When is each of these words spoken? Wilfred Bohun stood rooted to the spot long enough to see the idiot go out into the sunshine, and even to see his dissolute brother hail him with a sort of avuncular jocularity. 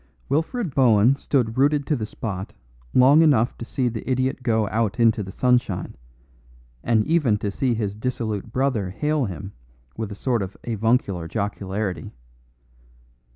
Wilfred 0.29 0.73
Bohun 0.73 1.15
stood 1.15 1.59
rooted 1.59 1.85
to 1.85 1.95
the 1.95 2.07
spot 2.07 2.55
long 2.91 3.21
enough 3.21 3.55
to 3.59 3.63
see 3.65 3.87
the 3.87 4.09
idiot 4.09 4.41
go 4.41 4.67
out 4.69 4.99
into 4.99 5.21
the 5.21 5.31
sunshine, 5.31 5.95
and 6.83 7.05
even 7.05 7.37
to 7.37 7.51
see 7.51 7.75
his 7.75 7.95
dissolute 7.95 8.51
brother 8.51 8.89
hail 8.89 9.25
him 9.25 9.53
with 9.95 10.11
a 10.11 10.15
sort 10.15 10.41
of 10.41 10.57
avuncular 10.63 11.27
jocularity. 11.27 12.11